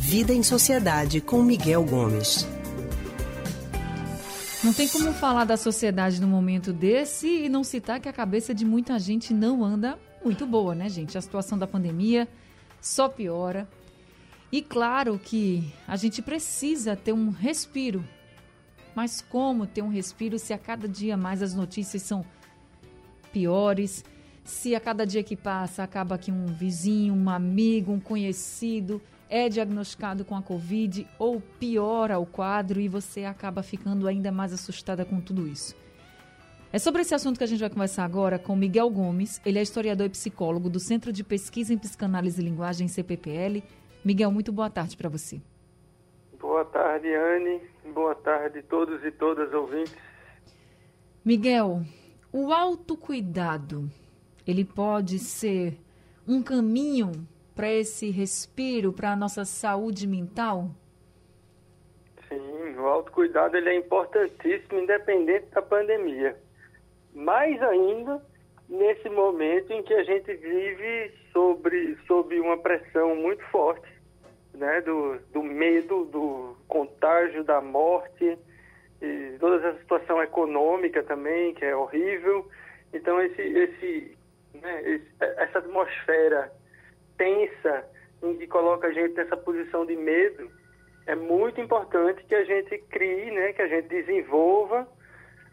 Vida 0.00 0.34
em 0.34 0.42
Sociedade 0.42 1.20
com 1.20 1.42
Miguel 1.42 1.84
Gomes. 1.84 2.46
Não 4.62 4.72
tem 4.72 4.86
como 4.88 5.12
falar 5.12 5.44
da 5.44 5.56
sociedade 5.56 6.20
no 6.20 6.28
momento 6.28 6.72
desse 6.72 7.26
e 7.26 7.48
não 7.48 7.64
citar 7.64 7.98
que 7.98 8.08
a 8.08 8.12
cabeça 8.12 8.54
de 8.54 8.64
muita 8.64 8.98
gente 8.98 9.32
não 9.32 9.64
anda 9.64 9.98
muito 10.24 10.46
boa, 10.46 10.74
né, 10.74 10.88
gente? 10.88 11.16
A 11.16 11.20
situação 11.20 11.56
da 11.58 11.66
pandemia 11.66 12.28
só 12.80 13.08
piora. 13.08 13.68
E 14.52 14.60
claro 14.60 15.18
que 15.18 15.72
a 15.88 15.96
gente 15.96 16.20
precisa 16.20 16.94
ter 16.94 17.12
um 17.12 17.30
respiro. 17.30 18.04
Mas 18.94 19.20
como 19.22 19.66
ter 19.66 19.82
um 19.82 19.88
respiro 19.88 20.38
se 20.38 20.52
a 20.52 20.58
cada 20.58 20.86
dia 20.86 21.16
mais 21.16 21.42
as 21.42 21.54
notícias 21.54 22.02
são 22.02 22.24
piores? 23.32 24.04
Se 24.44 24.74
a 24.74 24.80
cada 24.80 25.06
dia 25.06 25.22
que 25.22 25.36
passa 25.36 25.82
acaba 25.82 26.18
que 26.18 26.32
um 26.32 26.46
vizinho, 26.46 27.14
um 27.14 27.30
amigo, 27.30 27.92
um 27.92 28.00
conhecido 28.00 29.00
é 29.28 29.48
diagnosticado 29.48 30.24
com 30.24 30.36
a 30.36 30.42
Covid 30.42 31.08
ou 31.18 31.40
piora 31.40 32.18
o 32.18 32.26
quadro 32.26 32.80
e 32.80 32.88
você 32.88 33.24
acaba 33.24 33.62
ficando 33.62 34.06
ainda 34.06 34.30
mais 34.30 34.52
assustada 34.52 35.04
com 35.04 35.20
tudo 35.20 35.48
isso. 35.48 35.74
É 36.72 36.78
sobre 36.78 37.02
esse 37.02 37.14
assunto 37.14 37.38
que 37.38 37.44
a 37.44 37.46
gente 37.46 37.60
vai 37.60 37.70
conversar 37.70 38.04
agora 38.04 38.38
com 38.38 38.56
Miguel 38.56 38.90
Gomes. 38.90 39.40
Ele 39.44 39.58
é 39.58 39.62
historiador 39.62 40.06
e 40.06 40.10
psicólogo 40.10 40.68
do 40.68 40.80
Centro 40.80 41.12
de 41.12 41.22
Pesquisa 41.22 41.72
em 41.72 41.78
Psicanálise 41.78 42.40
e 42.40 42.44
Linguagem, 42.44 42.88
CPPL. 42.88 43.62
Miguel, 44.04 44.32
muito 44.32 44.50
boa 44.50 44.68
tarde 44.68 44.96
para 44.96 45.08
você. 45.08 45.40
Boa 46.40 46.64
tarde, 46.64 47.08
Anne. 47.14 47.60
Boa 47.94 48.14
tarde, 48.14 48.62
todos 48.62 49.04
e 49.04 49.10
todas 49.12 49.52
ouvintes. 49.54 49.96
Miguel, 51.24 51.82
o 52.32 52.52
autocuidado, 52.52 53.90
ele 54.46 54.64
pode 54.64 55.18
ser 55.18 55.78
um 56.26 56.42
caminho 56.42 57.12
para 57.54 57.70
esse 57.70 58.10
respiro, 58.10 58.92
para 58.92 59.12
a 59.12 59.16
nossa 59.16 59.44
saúde 59.44 60.06
mental? 60.06 60.70
Sim, 62.28 62.76
o 62.76 62.86
autocuidado 62.86 63.56
ele 63.56 63.68
é 63.68 63.74
importantíssimo, 63.76 64.80
independente 64.80 65.46
da 65.46 65.62
pandemia. 65.62 66.36
Mais 67.14 67.60
ainda 67.62 68.22
nesse 68.68 69.08
momento 69.10 69.70
em 69.72 69.82
que 69.82 69.92
a 69.92 70.02
gente 70.02 70.32
vive 70.34 71.12
sobre, 71.30 71.96
sob 72.06 72.38
uma 72.40 72.56
pressão 72.56 73.14
muito 73.14 73.44
forte, 73.50 73.86
né, 74.54 74.80
do, 74.80 75.18
do 75.32 75.42
medo, 75.42 76.06
do 76.06 76.56
contágio, 76.68 77.44
da 77.44 77.60
morte, 77.60 78.38
e 79.00 79.36
toda 79.38 79.56
essa 79.56 79.78
situação 79.78 80.22
econômica 80.22 81.02
também, 81.02 81.52
que 81.54 81.64
é 81.64 81.76
horrível. 81.76 82.48
Então, 82.94 83.20
esse, 83.20 83.42
esse, 83.42 84.16
né, 84.54 85.00
essa 85.20 85.58
atmosfera 85.58 86.52
tensa, 87.16 87.84
em 88.22 88.36
que 88.36 88.46
coloca 88.46 88.86
a 88.86 88.92
gente 88.92 89.14
nessa 89.14 89.36
posição 89.36 89.84
de 89.84 89.96
medo, 89.96 90.50
é 91.06 91.14
muito 91.14 91.60
importante 91.60 92.24
que 92.24 92.34
a 92.34 92.44
gente 92.44 92.78
crie, 92.90 93.30
né, 93.30 93.52
que 93.52 93.62
a 93.62 93.68
gente 93.68 93.88
desenvolva, 93.88 94.86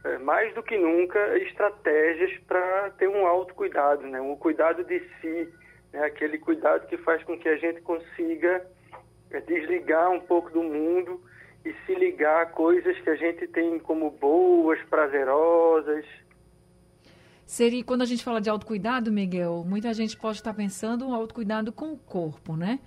é, 0.03 0.17
mais 0.19 0.53
do 0.53 0.64
que 0.64 0.78
nunca, 0.78 1.38
estratégias 1.39 2.38
para 2.47 2.91
ter 2.91 3.08
um 3.08 3.25
autocuidado, 3.25 4.06
né, 4.08 4.22
um 4.22 4.36
cuidado 4.36 4.83
de 4.83 5.00
si, 5.19 5.50
né, 5.91 6.03
aquele 6.06 6.38
cuidado 6.38 6.88
que 6.88 6.97
faz 6.97 7.23
com 7.23 7.38
que 7.38 7.50
a 7.50 7.58
gente 7.58 7.81
consiga 7.81 8.66
é, 9.31 9.41
desligar 9.41 10.11
um 10.11 10.19
pouco 10.19 10.50
do 10.52 10.61
mundo 10.61 11.22
e 11.66 11.73
se 11.86 11.95
ligar 11.95 12.44
a 12.44 12.45
coisas 12.45 12.97
que 13.00 13.09
a 13.09 13.16
gente 13.16 13.47
tem 13.47 13.80
como 13.80 14.11
boas, 14.11 14.80
prazerosas, 14.84 16.06
seria 17.50 17.83
quando 17.83 18.03
a 18.03 18.05
gente 18.05 18.23
fala 18.23 18.39
de 18.39 18.47
autocuidado, 18.47 19.11
Miguel, 19.11 19.66
muita 19.67 19.92
gente 19.92 20.16
pode 20.16 20.38
estar 20.38 20.53
pensando 20.53 21.08
um 21.08 21.16
autocuidado 21.16 21.72
com 21.72 21.94
o 21.94 21.97
corpo, 21.97 22.56
né? 22.56 22.80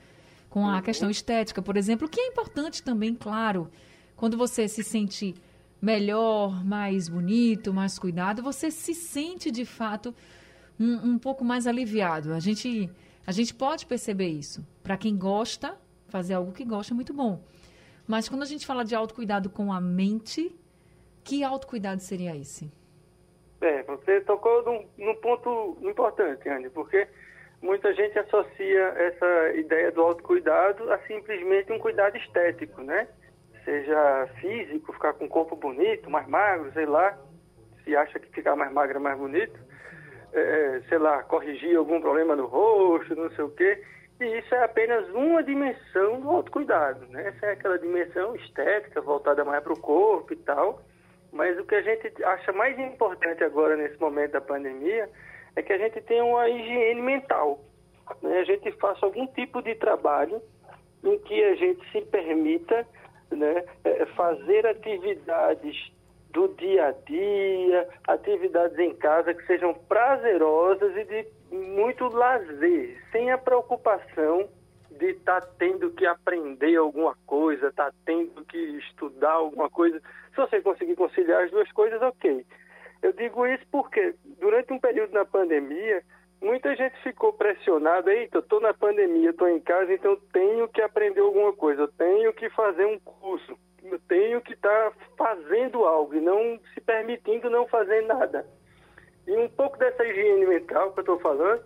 Com 0.49 0.65
a 0.69 0.77
uhum. 0.77 0.83
questão 0.83 1.11
estética, 1.11 1.61
por 1.61 1.77
exemplo, 1.77 2.09
que 2.09 2.21
é 2.21 2.29
importante 2.29 2.81
também, 2.81 3.13
claro, 3.13 3.69
quando 4.15 4.37
você 4.37 4.69
se 4.69 4.85
sente 4.85 5.35
melhor, 5.81 6.65
mais 6.65 7.09
bonito, 7.09 7.75
mais 7.75 7.99
cuidado, 7.99 8.41
você 8.41 8.71
se 8.71 8.95
sente 8.95 9.51
de 9.51 9.65
fato 9.65 10.15
um, 10.79 11.15
um 11.15 11.19
pouco 11.19 11.45
mais 11.45 11.67
aliviado. 11.67 12.33
A 12.33 12.39
gente, 12.39 12.89
a 13.27 13.33
gente 13.33 13.53
pode 13.53 13.85
perceber 13.85 14.29
isso. 14.29 14.65
Para 14.81 14.97
quem 14.97 15.17
gosta, 15.17 15.77
fazer 16.07 16.35
algo 16.35 16.53
que 16.53 16.65
gosta 16.65 16.95
é 16.95 16.97
muito 16.97 17.13
bom. 17.13 17.43
Mas 18.07 18.29
quando 18.29 18.43
a 18.43 18.47
gente 18.47 18.65
fala 18.65 18.85
de 18.85 18.95
autocuidado 18.95 19.51
com 19.51 19.73
a 19.73 19.81
mente, 19.81 20.55
que 21.25 21.43
autocuidado 21.43 22.01
seria 22.01 22.37
esse? 22.37 22.71
É, 23.63 23.83
você 23.85 24.21
tocou 24.23 24.65
num, 24.65 24.89
num 24.99 25.15
ponto 25.15 25.79
importante, 25.83 26.49
Andy, 26.49 26.69
porque 26.71 27.07
muita 27.63 27.95
gente 27.95 28.19
associa 28.19 28.83
essa 28.97 29.53
ideia 29.55 29.93
do 29.93 30.03
autocuidado 30.03 30.93
a 30.93 30.99
simplesmente 31.07 31.73
um 31.73 31.79
cuidado 31.79 32.17
estético, 32.17 32.83
né? 32.83 33.07
Seja 33.65 34.29
físico, 34.41 34.93
ficar 34.93 35.13
com 35.13 35.27
o 35.27 35.29
corpo 35.29 35.55
bonito, 35.55 36.11
mais 36.11 36.27
magro, 36.27 36.73
sei 36.73 36.87
lá, 36.87 37.17
se 37.85 37.95
acha 37.95 38.19
que 38.19 38.29
ficar 38.33 38.57
mais 38.57 38.73
magro 38.73 38.97
é 38.97 39.01
mais 39.01 39.17
bonito, 39.17 39.59
é, 40.33 40.83
sei 40.89 40.99
lá, 40.99 41.23
corrigir 41.23 41.77
algum 41.77 42.01
problema 42.01 42.35
no 42.35 42.47
rosto, 42.47 43.15
não 43.15 43.31
sei 43.31 43.45
o 43.45 43.51
quê. 43.51 43.81
E 44.21 44.39
isso 44.39 44.53
é 44.57 44.65
apenas 44.65 45.09
uma 45.11 45.41
dimensão 45.43 46.21
do 46.21 46.31
autocuidado, 46.31 47.07
né? 47.07 47.29
Essa 47.29 47.47
é 47.47 47.53
aquela 47.53 47.79
dimensão 47.79 48.35
estética, 48.35 49.01
voltada 49.01 49.45
mais 49.45 49.63
para 49.63 49.73
o 49.73 49.79
corpo 49.79 50.33
e 50.33 50.37
tal. 50.37 50.83
Mas 51.33 51.59
o 51.59 51.65
que 51.65 51.75
a 51.75 51.83
gente 51.83 52.23
acha 52.25 52.53
mais 52.53 52.79
importante 52.79 53.43
agora, 53.43 53.77
nesse 53.77 53.99
momento 53.99 54.33
da 54.33 54.41
pandemia, 54.41 55.09
é 55.57 55.63
que 55.63 55.73
a 55.73 55.79
gente 55.79 56.01
tenha 56.03 56.25
uma 56.25 56.49
higiene 56.49 57.01
mental. 57.01 57.59
Né? 58.21 58.39
A 58.39 58.45
gente 58.45 58.71
faça 58.73 59.07
algum 59.07 59.27
tipo 59.29 59.63
de 59.63 59.75
trabalho 59.77 60.43
em 61.03 61.19
que 61.21 61.43
a 61.43 61.55
gente 61.55 61.91
se 61.91 62.03
permita 62.03 62.87
né, 63.31 63.65
é, 63.85 64.07
fazer 64.07 64.67
atividades 64.67 65.93
do 66.31 66.49
dia 66.49 66.89
a 66.89 66.93
dia, 66.93 67.89
atividades 68.09 68.79
em 68.79 68.95
casa 68.95 69.35
que 69.35 69.47
sejam 69.47 69.75
prazerosas 69.75 70.97
e 70.97 71.05
de 71.05 71.27
muito 71.51 72.09
lazer, 72.09 73.03
sem 73.11 73.31
a 73.31 73.39
preocupação 73.39 74.49
de 74.99 75.11
estar 75.11 75.41
tá 75.41 75.49
tendo 75.59 75.91
que 75.91 76.07
aprender 76.07 76.77
alguma 76.77 77.17
coisa, 77.27 77.69
estar 77.69 77.91
tá 77.91 77.97
tendo 78.05 78.45
que 78.45 78.59
estudar 78.59 79.33
alguma 79.33 79.71
coisa. 79.71 80.01
Se 80.31 80.37
você 80.37 80.61
conseguir 80.61 80.97
conciliar 80.97 81.45
as 81.45 81.51
duas 81.51 81.71
coisas, 81.73 82.01
ok. 82.01 82.45
Eu 83.03 83.13
digo 83.13 83.47
isso 83.47 83.65
porque 83.71 84.15
durante 84.39 84.73
um 84.73 84.79
período 84.79 85.13
na 85.13 85.25
pandemia, 85.25 86.03
muita 86.41 86.75
gente 86.77 86.97
ficou 87.03 87.33
pressionada, 87.33 88.13
eita, 88.13 88.39
estou 88.39 88.61
na 88.61 88.73
pandemia, 88.73 89.31
estou 89.31 89.49
em 89.49 89.61
casa, 89.61 89.93
então 89.93 90.17
tenho 90.33 90.69
que 90.69 90.81
aprender 90.81 91.21
alguma 91.21 91.53
coisa, 91.53 91.83
eu 91.83 91.89
tenho 91.89 92.33
que 92.33 92.49
fazer 92.51 92.87
um 92.87 92.99
curso, 93.01 93.57
eu 93.83 93.99
tenho 94.09 94.41
que 94.41 94.53
estar 94.53 94.91
tá 94.91 94.97
fazendo 95.17 95.85
algo 95.85 96.15
e 96.15 96.21
não 96.21 96.61
se 96.73 96.81
permitindo 96.81 97.51
não 97.51 97.67
fazer 97.67 98.03
nada. 98.03 98.47
E 99.27 99.37
um 99.37 99.49
pouco 99.49 99.79
dessa 99.79 100.05
higiene 100.05 100.47
mental 100.47 100.93
que 100.93 101.01
eu 101.01 101.03
estou 101.03 101.19
falando 101.21 101.63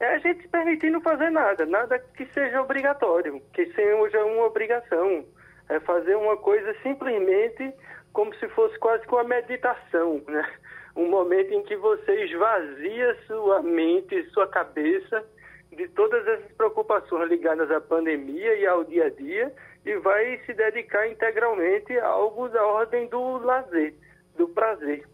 é 0.00 0.14
a 0.14 0.18
gente 0.18 0.42
se 0.42 0.48
permitindo 0.48 1.00
fazer 1.00 1.30
nada, 1.30 1.66
nada 1.66 1.98
que 1.98 2.24
seja 2.26 2.62
obrigatório, 2.62 3.42
que 3.52 3.66
seja 3.72 4.24
uma 4.24 4.46
obrigação. 4.46 5.24
É 5.68 5.80
fazer 5.80 6.14
uma 6.16 6.36
coisa 6.36 6.74
simplesmente 6.82 7.72
como 8.12 8.34
se 8.36 8.48
fosse 8.48 8.78
quase 8.78 9.06
que 9.06 9.14
uma 9.14 9.24
meditação, 9.24 10.22
né? 10.28 10.48
Um 10.96 11.08
momento 11.10 11.52
em 11.52 11.62
que 11.62 11.76
você 11.76 12.24
esvazia 12.24 13.16
sua 13.26 13.62
mente, 13.62 14.24
sua 14.30 14.48
cabeça 14.48 15.24
de 15.70 15.86
todas 15.88 16.26
essas 16.26 16.50
preocupações 16.52 17.28
ligadas 17.28 17.70
à 17.70 17.80
pandemia 17.80 18.54
e 18.54 18.66
ao 18.66 18.82
dia 18.84 19.06
a 19.06 19.10
dia 19.10 19.52
e 19.84 19.96
vai 19.96 20.38
se 20.46 20.54
dedicar 20.54 21.06
integralmente 21.08 21.96
a 21.98 22.06
algo 22.06 22.48
da 22.48 22.64
ordem 22.66 23.06
do 23.08 23.38
lazer, 23.38 23.94
do 24.36 24.48
prazer 24.48 25.04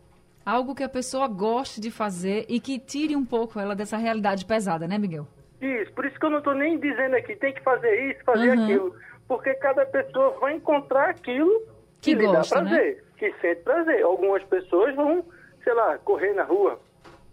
algo 0.44 0.74
que 0.74 0.82
a 0.82 0.88
pessoa 0.88 1.26
goste 1.26 1.80
de 1.80 1.90
fazer 1.90 2.44
e 2.48 2.60
que 2.60 2.78
tire 2.78 3.16
um 3.16 3.24
pouco 3.24 3.58
ela 3.58 3.74
dessa 3.74 3.96
realidade 3.96 4.44
pesada, 4.44 4.86
né, 4.86 4.98
Miguel? 4.98 5.26
Isso, 5.60 5.92
por 5.92 6.04
isso 6.04 6.18
que 6.18 6.26
eu 6.26 6.30
não 6.30 6.38
estou 6.38 6.54
nem 6.54 6.78
dizendo 6.78 7.16
aqui, 7.16 7.34
tem 7.36 7.54
que 7.54 7.62
fazer 7.62 8.10
isso, 8.10 8.24
fazer 8.24 8.56
uhum. 8.56 8.64
aquilo. 8.64 8.96
Porque 9.26 9.54
cada 9.54 9.86
pessoa 9.86 10.38
vai 10.38 10.54
encontrar 10.54 11.10
aquilo 11.10 11.60
que, 12.00 12.12
que 12.12 12.14
lhe 12.14 12.26
gosta, 12.26 12.56
dá 12.56 12.62
prazer, 12.62 12.96
né? 12.96 13.02
que 13.16 13.32
sente 13.40 13.62
prazer. 13.62 14.02
Algumas 14.02 14.42
pessoas 14.44 14.94
vão, 14.94 15.24
sei 15.62 15.72
lá, 15.72 15.96
correr 15.98 16.34
na 16.34 16.44
rua. 16.44 16.78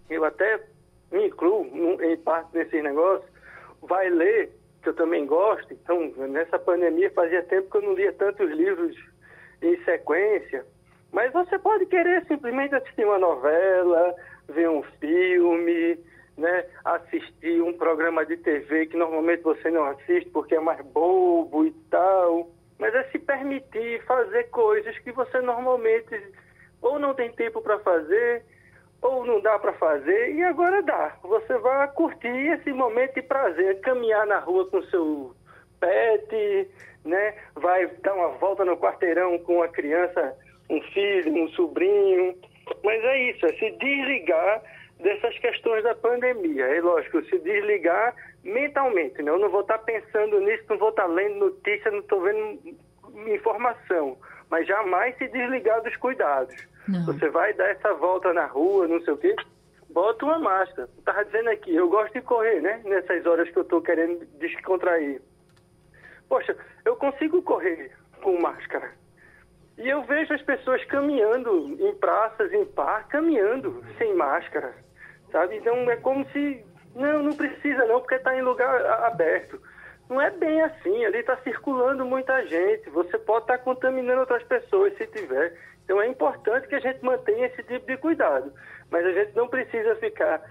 Eu 0.09 0.23
até 0.23 0.61
me 1.11 1.27
incluo 1.27 1.65
em 2.01 2.17
parte 2.17 2.51
desses 2.53 2.81
negócios. 2.81 3.29
Vai 3.81 4.09
ler, 4.09 4.51
que 4.81 4.89
eu 4.89 4.93
também 4.93 5.25
gosto. 5.25 5.73
Então, 5.73 6.11
nessa 6.29 6.57
pandemia 6.57 7.11
fazia 7.11 7.43
tempo 7.43 7.69
que 7.69 7.77
eu 7.77 7.81
não 7.81 7.93
lia 7.93 8.13
tantos 8.13 8.49
livros 8.51 8.95
em 9.61 9.83
sequência. 9.83 10.65
Mas 11.11 11.31
você 11.33 11.59
pode 11.59 11.85
querer 11.87 12.25
simplesmente 12.25 12.75
assistir 12.75 13.05
uma 13.05 13.19
novela, 13.19 14.15
ver 14.47 14.69
um 14.69 14.83
filme, 14.99 15.99
né, 16.37 16.65
assistir 16.85 17.61
um 17.61 17.73
programa 17.73 18.25
de 18.25 18.37
TV 18.37 18.87
que 18.87 18.97
normalmente 18.97 19.43
você 19.43 19.69
não 19.69 19.85
assiste 19.85 20.29
porque 20.29 20.55
é 20.55 20.59
mais 20.59 20.83
bobo 20.85 21.65
e 21.65 21.71
tal. 21.89 22.49
Mas 22.79 22.95
é 22.95 23.03
se 23.05 23.19
permitir 23.19 24.03
fazer 24.05 24.45
coisas 24.45 24.97
que 24.99 25.11
você 25.11 25.39
normalmente 25.41 26.15
ou 26.81 26.97
não 26.97 27.13
tem 27.13 27.31
tempo 27.31 27.61
para 27.61 27.77
fazer, 27.79 28.43
ou 29.01 29.25
não 29.25 29.39
dá 29.39 29.57
para 29.59 29.73
fazer 29.73 30.33
e 30.33 30.43
agora 30.43 30.81
dá. 30.81 31.15
Você 31.23 31.57
vai 31.57 31.87
curtir 31.89 32.27
esse 32.27 32.71
momento 32.71 33.15
de 33.15 33.21
prazer, 33.23 33.79
caminhar 33.81 34.25
na 34.27 34.39
rua 34.39 34.67
com 34.69 34.81
seu 34.83 35.35
pet, 35.79 36.69
né? 37.03 37.35
Vai 37.55 37.87
dar 38.03 38.13
uma 38.13 38.29
volta 38.37 38.63
no 38.63 38.77
quarteirão 38.77 39.39
com 39.39 39.63
a 39.63 39.67
criança, 39.67 40.35
um 40.71 40.81
filho, 40.93 41.33
um 41.33 41.49
sobrinho. 41.49 42.35
Mas 42.83 43.03
é 43.03 43.31
isso, 43.31 43.45
é 43.45 43.53
se 43.53 43.71
desligar 43.71 44.63
dessas 44.99 45.37
questões 45.39 45.83
da 45.83 45.93
pandemia. 45.93 46.65
É 46.65 46.81
lógico, 46.81 47.23
se 47.25 47.37
desligar 47.39 48.15
mentalmente, 48.43 49.21
né? 49.21 49.31
Eu 49.31 49.39
não 49.39 49.49
vou 49.49 49.61
estar 49.61 49.79
pensando 49.79 50.39
nisso, 50.39 50.63
não 50.69 50.77
vou 50.77 50.89
estar 50.89 51.05
lendo 51.05 51.39
notícia, 51.39 51.91
não 51.91 51.99
estou 51.99 52.21
vendo 52.21 52.77
informação, 53.27 54.17
mas 54.49 54.65
jamais 54.67 55.15
se 55.17 55.27
desligar 55.27 55.81
dos 55.81 55.95
cuidados. 55.97 56.55
Não. 56.87 57.05
Você 57.05 57.29
vai 57.29 57.53
dar 57.53 57.69
essa 57.69 57.93
volta 57.93 58.33
na 58.33 58.45
rua, 58.45 58.87
não 58.87 59.01
sei 59.01 59.13
o 59.13 59.17
quê, 59.17 59.35
bota 59.89 60.25
uma 60.25 60.39
máscara. 60.39 60.89
Estava 60.97 61.25
dizendo 61.25 61.49
aqui, 61.49 61.75
eu 61.75 61.89
gosto 61.89 62.13
de 62.13 62.21
correr, 62.21 62.61
né? 62.61 62.81
Nessas 62.85 63.25
horas 63.25 63.49
que 63.49 63.57
eu 63.57 63.63
estou 63.63 63.81
querendo 63.81 64.25
descontrair. 64.39 65.21
Poxa, 66.29 66.55
eu 66.85 66.95
consigo 66.95 67.41
correr 67.41 67.91
com 68.21 68.39
máscara. 68.39 69.00
E 69.77 69.89
eu 69.89 70.03
vejo 70.03 70.33
as 70.33 70.41
pessoas 70.41 70.83
caminhando 70.85 71.77
em 71.79 71.95
praças, 71.95 72.51
em 72.53 72.65
par, 72.65 73.07
caminhando 73.07 73.83
sem 73.97 74.13
máscara, 74.15 74.73
sabe? 75.31 75.57
Então 75.57 75.89
é 75.89 75.95
como 75.97 76.25
se, 76.31 76.63
não, 76.95 77.23
não 77.23 77.33
precisa 77.35 77.85
não, 77.85 77.99
porque 77.99 78.15
está 78.15 78.35
em 78.35 78.41
lugar 78.41 78.85
aberto. 79.05 79.59
Não 80.09 80.21
é 80.21 80.29
bem 80.29 80.61
assim, 80.61 81.05
ali 81.05 81.19
está 81.19 81.37
circulando 81.37 82.05
muita 82.05 82.45
gente, 82.45 82.89
você 82.89 83.17
pode 83.17 83.45
estar 83.45 83.57
tá 83.57 83.63
contaminando 83.63 84.19
outras 84.19 84.43
pessoas 84.43 84.95
se 84.97 85.07
tiver. 85.07 85.57
Então 85.85 86.01
é 86.01 86.07
importante 86.07 86.67
que 86.67 86.75
a 86.75 86.79
gente 86.79 87.03
mantenha 87.03 87.47
esse 87.47 87.63
tipo 87.63 87.87
de 87.87 87.97
cuidado, 87.97 88.53
mas 88.89 89.05
a 89.05 89.11
gente 89.11 89.35
não 89.35 89.47
precisa 89.47 89.95
ficar 89.95 90.41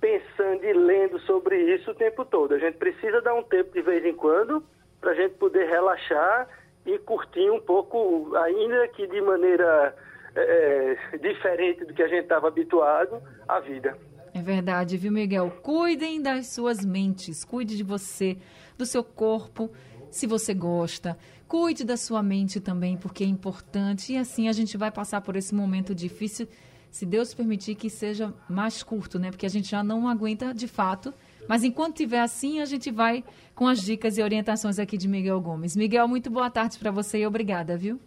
pensando 0.00 0.64
e 0.64 0.72
lendo 0.72 1.18
sobre 1.20 1.56
isso 1.74 1.90
o 1.90 1.94
tempo 1.94 2.24
todo. 2.24 2.54
A 2.54 2.58
gente 2.58 2.76
precisa 2.76 3.20
dar 3.20 3.34
um 3.34 3.42
tempo 3.42 3.72
de 3.72 3.82
vez 3.82 4.04
em 4.04 4.14
quando 4.14 4.64
para 5.00 5.12
a 5.12 5.14
gente 5.14 5.34
poder 5.36 5.68
relaxar 5.68 6.48
e 6.88 6.98
curtir 6.98 7.50
um 7.50 7.60
pouco, 7.60 8.34
ainda 8.36 8.88
que 8.88 9.06
de 9.06 9.20
maneira 9.20 9.94
é, 10.34 10.96
é 11.12 11.18
diferente 11.18 11.84
do 11.84 11.92
que 11.92 12.02
a 12.02 12.08
gente 12.08 12.22
estava 12.22 12.48
habituado, 12.48 13.22
a 13.46 13.60
vida. 13.60 13.96
É 14.34 14.40
verdade, 14.40 14.96
viu, 14.96 15.12
Miguel? 15.12 15.50
Cuidem 15.62 16.22
das 16.22 16.48
suas 16.48 16.84
mentes, 16.84 17.44
cuide 17.44 17.76
de 17.76 17.82
você, 17.82 18.38
do 18.76 18.86
seu 18.86 19.04
corpo, 19.04 19.70
se 20.10 20.26
você 20.26 20.54
gosta. 20.54 21.18
Cuide 21.46 21.84
da 21.84 21.96
sua 21.96 22.22
mente 22.22 22.60
também, 22.60 22.96
porque 22.96 23.24
é 23.24 23.26
importante. 23.26 24.12
E 24.12 24.16
assim 24.16 24.48
a 24.48 24.52
gente 24.52 24.76
vai 24.76 24.90
passar 24.90 25.20
por 25.20 25.36
esse 25.36 25.54
momento 25.54 25.94
difícil, 25.94 26.46
se 26.90 27.04
Deus 27.04 27.34
permitir 27.34 27.74
que 27.74 27.90
seja 27.90 28.32
mais 28.48 28.82
curto, 28.82 29.18
né? 29.18 29.30
Porque 29.30 29.46
a 29.46 29.50
gente 29.50 29.70
já 29.70 29.82
não 29.82 30.08
aguenta 30.08 30.54
de 30.54 30.68
fato. 30.68 31.12
Mas 31.46 31.64
enquanto 31.64 31.96
tiver 31.96 32.20
assim, 32.20 32.60
a 32.60 32.64
gente 32.64 32.90
vai 32.90 33.24
com 33.54 33.66
as 33.66 33.80
dicas 33.80 34.18
e 34.18 34.22
orientações 34.22 34.78
aqui 34.78 34.96
de 34.96 35.08
Miguel 35.08 35.40
Gomes. 35.40 35.76
Miguel, 35.76 36.08
muito 36.08 36.30
boa 36.30 36.50
tarde 36.50 36.78
para 36.78 36.90
você 36.90 37.18
e 37.18 37.26
obrigada, 37.26 37.76
viu? 37.76 38.00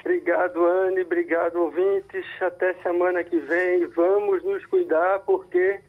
Obrigado, 0.00 0.64
Anne. 0.64 1.02
Obrigado, 1.02 1.56
ouvintes. 1.56 2.24
Até 2.40 2.74
semana 2.74 3.24
que 3.24 3.38
vem. 3.40 3.86
Vamos 3.88 4.44
nos 4.44 4.64
cuidar 4.66 5.20
porque 5.20 5.80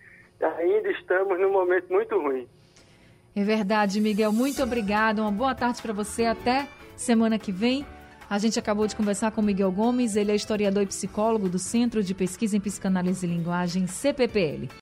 ainda 0.42 0.90
estamos 0.92 1.40
num 1.40 1.52
momento 1.52 1.92
muito 1.92 2.18
ruim. 2.20 2.48
É 3.36 3.44
verdade, 3.44 4.02
Miguel. 4.02 4.32
Muito 4.32 4.64
obrigado. 4.64 5.20
Uma 5.20 5.32
boa 5.32 5.54
tarde 5.54 5.82
para 5.82 5.94
você. 5.94 6.26
Até 6.26 6.68
semana 6.96 7.38
que 7.38 7.52
vem. 7.52 7.86
A 8.30 8.40
gente 8.40 8.58
acabou 8.60 8.88
de 8.88 8.96
conversar 8.96 9.32
com 9.32 9.42
Miguel 9.42 9.72
Gomes. 9.72 10.16
Ele 10.16 10.32
é 10.32 10.36
historiador 10.36 10.84
e 10.84 10.88
psicólogo 10.88 11.48
do 11.48 11.60
Centro 11.60 12.04
de 12.04 12.14
Pesquisa 12.16 12.58
em 12.58 12.60
Psicanálise 12.60 13.26
e 13.26 13.30
Linguagem, 13.30 13.86
CPPL. 13.88 14.68